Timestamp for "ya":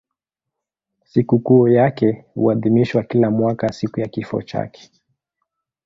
3.99-4.07